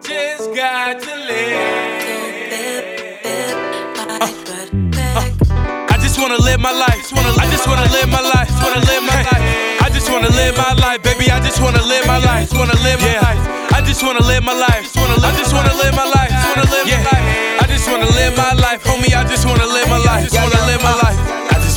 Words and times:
Just 0.00 0.54
got 0.54 1.00
to 1.02 1.16
live. 1.26 1.90
I 5.90 5.98
just 5.98 6.20
wanna 6.20 6.38
live 6.38 6.60
my 6.60 6.70
life. 6.70 7.12
I 7.38 7.50
just 7.50 7.66
wanna 7.66 7.82
live 7.90 8.08
my 8.08 8.20
life. 8.20 8.48
Wanna 8.62 8.86
live 8.86 9.02
my 9.02 9.22
life. 9.22 9.82
I 9.82 9.90
just 9.92 10.08
wanna 10.08 10.28
live 10.30 10.56
my 10.56 10.72
life, 10.74 11.02
baby. 11.02 11.32
I 11.32 11.40
just 11.40 11.60
wanna 11.60 11.82
live 11.82 12.06
my 12.06 12.18
life. 12.18 12.52
Wanna 12.52 12.78
live 12.78 13.00
my 13.00 13.18
life. 13.18 13.72
I 13.74 13.80
just 13.84 14.04
wanna 14.04 14.22
live 14.22 14.44
my 14.44 14.54
life. 14.54 14.86
I 14.96 15.32
just 15.36 15.52
wanna 15.52 15.74
live 15.74 15.96
my 15.96 16.04
life. 16.04 16.30
Wanna 16.30 16.70
live 16.70 16.86
my 16.86 16.94
life. 17.10 17.60
I 17.60 17.66
just 17.66 17.88
wanna 17.90 18.06
live 18.06 18.36
my 18.36 18.52
life, 18.52 18.84
homie. 18.84 19.16
I 19.16 19.24
just 19.24 19.44
wanna 19.46 19.66
live 19.66 19.88
my 19.88 19.96
life. 19.98 20.10
I 20.10 20.22
just 20.22 20.34
wanna 20.36 20.46
live 20.46 20.54
my 20.54 20.54
life. 20.54 20.59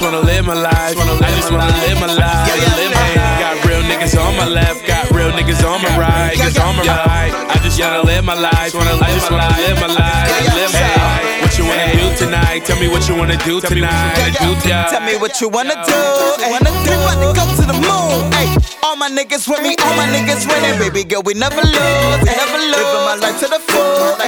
I 0.04 0.06
just 0.06 0.20
wanna 0.20 0.28
live 0.28 0.46
my 0.46 0.54
life. 0.54 1.00
I 1.00 1.32
just 1.32 1.48
wanna 1.48 1.72
live 1.80 1.96
my 2.04 2.12
life. 2.12 2.52
Hey, 2.52 3.16
got 3.40 3.56
real 3.64 3.80
niggas 3.88 4.20
on 4.20 4.36
my 4.36 4.44
left. 4.46 4.86
Got 4.86 5.10
real 5.16 5.32
niggas 5.32 5.64
on 5.64 5.80
my 5.80 5.96
right. 5.96 6.36
Niggas 6.36 6.60
on 6.60 6.76
my 6.76 6.84
right. 6.84 7.32
I 7.48 7.56
just 7.64 7.80
wanna 7.80 8.04
live 8.04 8.26
my 8.26 8.34
life. 8.36 8.52
I 8.52 8.68
just 8.68 8.76
wanna 8.76 9.00
live 9.00 9.80
my 9.80 9.88
life. 9.88 10.28
Hey, 10.28 11.40
what 11.40 11.58
you 11.58 11.64
wanna 11.64 11.88
do 11.96 12.12
tonight? 12.20 12.66
Tell 12.66 12.78
me 12.82 12.90
what 12.90 13.08
you 13.08 13.16
wanna 13.16 13.38
do 13.48 13.62
tonight. 13.62 14.36
Do. 14.44 14.60
Tell 14.92 15.00
me 15.08 15.16
what 15.16 15.40
you 15.40 15.48
wanna 15.48 15.80
do. 15.88 15.96
Ay, 15.96 16.52
we 16.52 16.60
about 17.00 17.24
to 17.24 17.32
go 17.32 17.48
to 17.56 17.64
the 17.64 17.78
moon. 17.80 18.28
Ay, 18.36 18.52
all 18.84 18.98
my 18.98 19.08
niggas 19.08 19.48
with 19.48 19.64
me, 19.64 19.78
all 19.88 19.96
my 19.96 20.04
niggas 20.12 20.44
winning. 20.52 20.80
Baby 20.84 21.06
girl, 21.06 21.24
we 21.24 21.34
never 21.34 21.64
lose, 21.64 22.20
we 22.20 22.28
never 22.28 22.60
lose. 22.60 22.76
Living 22.76 23.06
my 23.08 23.16
life 23.24 23.40
to 23.40 23.48
the 23.48 23.60
full, 23.72 24.20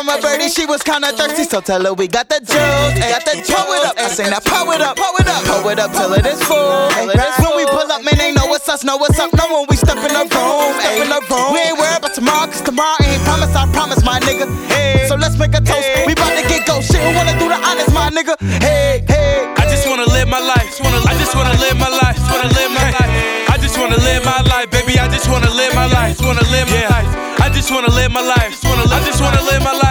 from 0.00 0.08
a 0.08 0.16
birdie 0.22 0.48
she 0.48 0.64
was 0.64 0.82
kinda 0.82 1.12
thirsty, 1.12 1.44
so 1.44 1.60
tell 1.60 1.84
her 1.84 1.92
we 1.92 2.08
got 2.08 2.24
the 2.32 2.40
juice. 2.40 2.56
Ay, 2.56 3.12
got 3.12 3.24
the 3.28 3.36
power 3.44 3.76
it 3.76 3.84
up. 3.84 3.94
I 4.00 4.08
sing 4.08 4.32
that 4.32 4.44
power 4.48 4.72
it 4.72 4.80
up, 4.80 4.96
power 4.96 5.20
it 5.20 5.28
up, 5.28 5.44
power 5.44 5.72
it 5.72 5.78
up 5.78 5.92
till 5.92 6.12
it 6.16 6.24
is 6.24 6.40
full. 6.40 6.88
Ay, 6.96 7.04
when 7.44 7.52
we 7.60 7.64
pull 7.68 7.84
up, 7.84 8.00
man, 8.00 8.16
they 8.16 8.32
know 8.32 8.48
what's 8.48 8.64
us, 8.68 8.80
know 8.82 8.96
what's 8.96 9.20
up. 9.20 9.28
Know 9.36 9.44
when 9.52 9.68
we 9.68 9.76
step 9.76 10.00
in 10.00 10.08
the 10.08 10.24
room, 10.24 10.72
step 10.80 11.04
in 11.04 11.08
the 11.12 11.20
room. 11.28 11.52
We 11.52 11.60
ain't 11.60 11.76
worried 11.76 12.00
about 12.00 12.14
tomorrow, 12.16 12.48
cause 12.48 12.64
tomorrow 12.64 12.96
ain't 13.04 13.20
promise. 13.28 13.52
I 13.52 13.68
promise, 13.76 14.00
my 14.00 14.16
nigga. 14.24 14.48
Hey, 14.72 15.04
so 15.04 15.20
let's 15.20 15.36
make 15.36 15.52
a 15.52 15.60
toast. 15.60 15.84
We 16.08 16.16
bout 16.16 16.32
to 16.32 16.48
get 16.48 16.64
go. 16.64 16.80
Shit, 16.80 17.04
who 17.04 17.12
wanna 17.12 17.36
do 17.36 17.52
the 17.52 17.60
honest, 17.60 17.92
my 17.92 18.08
nigga? 18.08 18.40
Hey, 18.64 19.04
hey. 19.04 19.52
I 19.60 19.68
just 19.68 19.84
wanna 19.84 20.08
live 20.08 20.28
my 20.32 20.40
life. 20.40 20.80
I 20.80 21.12
just 21.20 21.36
wanna 21.36 21.52
live 21.60 21.76
my 21.76 21.92
life. 21.92 22.16
Just 22.16 22.30
Wanna 22.32 22.48
live 22.56 22.72
my 22.72 22.88
life. 22.88 23.50
I 23.52 23.58
just 23.60 23.76
wanna 23.76 24.00
live 24.00 24.24
my 24.24 24.40
life, 24.48 24.70
baby. 24.70 24.96
I 24.98 25.08
just 25.12 25.28
wanna 25.28 25.50
live 25.52 25.74
my 25.74 25.86
life. 25.86 26.16
Wanna 26.24 26.46
live 26.48 26.68
my 26.72 26.88
life. 26.88 27.10
I 27.42 27.48
just 27.52 27.70
wanna 27.70 27.90
live 27.90 28.10
my 28.12 28.22
life. 28.22 28.56
I 28.64 29.02
just 29.04 29.20
wanna 29.20 29.42
live 29.42 29.62
my 29.62 29.72
life. 29.72 29.89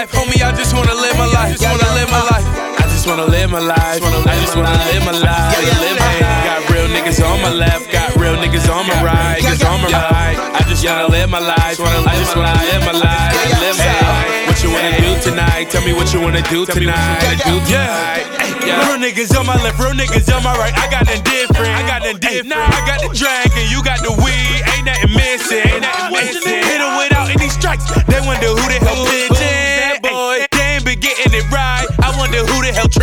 Life, 0.00 0.12
homie. 0.16 0.40
I 0.40 0.52
just 0.56 0.72
wanna 0.72 0.94
live 0.94 1.16
my 1.18 1.28
life. 1.28 1.60
Just 1.60 1.68
wanna 1.68 1.92
live 1.92 2.08
my 2.08 2.24
life. 2.32 2.46
I 2.80 2.84
just 2.88 3.06
wanna 3.06 3.26
live 3.26 3.50
my 3.50 3.60
life. 3.60 4.00
I 4.00 4.34
just 4.40 4.56
wanna 4.56 4.72
live 4.88 5.04
my 5.04 5.12
life. 5.12 5.56
Hey, 5.60 6.20
got 6.48 6.64
real 6.72 6.88
niggas 6.88 7.20
on 7.20 7.36
my 7.42 7.52
left. 7.52 7.92
Got 7.92 8.16
real 8.16 8.36
niggas 8.36 8.64
on 8.72 8.86
my 8.88 8.96
right. 9.04 9.42
Niggas 9.42 9.60
on 9.60 9.82
my 9.84 9.92
right. 9.92 10.36
I 10.56 10.60
just 10.68 10.84
wanna 10.84 11.08
live 11.08 11.28
my 11.28 11.38
life. 11.38 11.60
I 11.60 12.16
just 12.16 12.32
wanna 12.34 12.56
live 12.64 12.82
my 12.88 12.96
life. 12.96 13.36
Hey, 13.76 14.46
what 14.48 14.62
you 14.64 14.70
wanna 14.72 14.96
do 15.04 15.10
tonight? 15.20 15.68
Tell 15.70 15.84
me 15.84 15.92
what 15.92 16.12
you 16.14 16.20
wanna 16.20 16.42
do 16.48 16.64
tonight. 16.64 17.20
Tonight. 17.20 18.24
Real 18.64 18.96
niggas 19.04 19.36
on 19.36 19.44
my 19.44 19.56
left, 19.62 19.78
real 19.78 19.92
niggas 19.92 20.32
on 20.34 20.42
my 20.42 20.56
right. 20.56 20.72
I 20.78 20.88
got 20.88 21.04
them 21.04 21.20
different. 21.24 21.76
I 21.76 21.82
got 21.84 22.02
them 22.02 22.16
different. 22.16 22.56
I 22.56 22.80
got 22.88 23.00
the 23.04 23.12
drink 23.12 23.52
and 23.52 23.68
you 23.70 23.84
got 23.84 24.00
the 24.00 24.12
weed. 24.24 24.60
Ain't 24.72 24.86
nothing 24.86 25.12
missing. 25.12 25.68
Ain't 25.68 25.82
nothing 25.82 26.12
missing. 26.16 26.59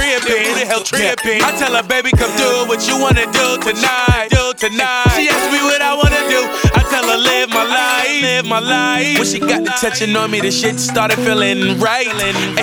Tripping. 0.07 0.43
Who 0.47 0.53
the 0.59 0.65
hell 0.65 0.83
tripping? 0.83 1.41
I 1.43 1.51
tell 1.59 1.73
her, 1.75 1.83
baby, 1.83 2.11
come 2.11 2.31
do 2.37 2.65
what 2.71 2.87
you 2.87 2.95
wanna 2.99 3.27
do 3.31 3.47
tonight. 3.59 4.29
Do 4.31 4.53
tonight. 4.55 5.11
She 5.15 5.27
asks 5.27 5.51
me 5.51 5.59
what 5.67 5.81
I 5.81 5.93
wanna 5.95 6.23
do. 6.31 6.41
I 6.75 6.81
tell 6.87 7.03
her, 7.03 7.19
live 7.19 7.49
my 7.49 7.65
life. 7.65 8.21
Live 8.21 8.45
my 8.45 8.59
life. 8.59 9.17
When 9.19 9.27
she 9.27 9.39
got 9.39 9.63
the 9.65 9.73
touching 9.81 10.15
on 10.15 10.31
me, 10.31 10.39
the 10.39 10.51
shit 10.51 10.79
started 10.79 11.19
feeling 11.19 11.79
right. 11.79 12.07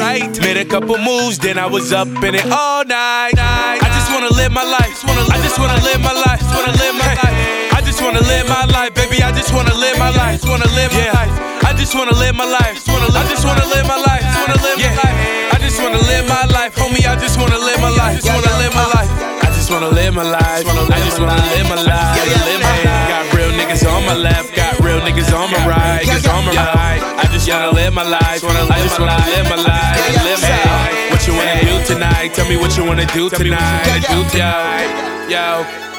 Right. 0.00 0.30
Made 0.40 0.56
a 0.56 0.64
couple 0.64 0.96
moves, 0.98 1.38
then 1.38 1.58
I 1.58 1.66
was 1.66 1.92
up 1.92 2.08
in 2.24 2.34
it 2.34 2.46
all 2.50 2.84
night. 2.84 3.36
I 3.36 3.88
just 3.92 4.10
wanna 4.12 4.32
live 4.32 4.52
my 4.52 4.64
life. 4.64 4.96
I 5.04 5.38
just 5.42 5.58
wanna 5.58 5.78
live 5.84 6.00
my 6.00 6.12
life. 6.12 6.42
Wanna 6.56 6.72
live 6.80 6.94
my 6.96 7.12
life. 7.12 7.74
I 7.76 7.80
just 7.84 8.00
wanna 8.00 8.20
live 8.20 8.48
my 8.48 8.64
life, 8.72 8.94
baby. 8.94 9.22
I 9.22 9.32
just 9.32 9.52
wanna 9.52 9.74
live 9.74 9.98
my 9.98 10.10
life. 10.10 10.40
Wanna 10.44 10.70
live 10.72 10.92
my 10.92 11.06
life. 11.12 11.64
I 11.64 11.72
just 11.76 11.94
wanna 11.94 12.14
live 12.14 12.34
my 12.34 12.44
life. 12.44 12.80
I 12.88 13.26
just 13.28 13.44
wanna 13.44 13.66
live 13.66 13.86
my 13.86 13.96
life. 13.96 14.03
Live 20.14 20.30
my 20.30 20.30
life. 20.30 20.90
I 20.92 21.00
just 21.04 21.18
wanna 21.18 21.34
live 21.34 21.68
my 21.68 21.82
life. 21.82 22.22
Got 22.84 23.34
real 23.34 23.50
niggas 23.50 23.84
on 23.88 24.06
my 24.06 24.14
left. 24.14 24.54
Got 24.54 24.78
real 24.80 25.00
niggas 25.00 25.34
on 25.34 25.50
my 25.50 25.66
right. 25.66 26.02
Niggas 26.04 26.28
on 26.32 26.44
my 26.44 26.52
right. 26.54 27.02
I 27.18 27.26
just 27.32 27.48
wanna 27.48 27.72
live 27.72 27.94
my 27.94 28.02
life. 28.04 28.22
I 28.22 28.38
just 28.82 28.98
wanna 28.98 29.16
live 29.26 29.48
my 29.50 29.56
life. 29.56 29.98
Hey, 30.40 31.10
what 31.10 31.26
you 31.26 31.34
wanna 31.34 31.60
do 31.60 31.84
tonight? 31.84 32.34
Tell 32.34 32.48
me 32.48 32.56
what 32.56 32.76
you 32.76 32.84
wanna 32.84 33.06
do 33.06 33.28
tonight. 33.28 33.84
Do 34.08 34.24
tonight. 34.30 35.28
Yo. 35.28 35.93